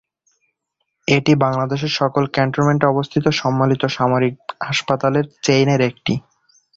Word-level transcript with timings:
এটি 1.07 1.33
বাংলাদেশের 1.43 1.91
সকল 1.99 2.23
ক্যান্টনমেন্টে 2.27 2.85
অবস্থিত 2.87 3.25
সম্মিলিত 3.41 3.83
সামরিক 3.97 4.35
হাসপাতালের 4.67 5.25
চেইনের 5.43 5.81
একটি। 5.81 6.13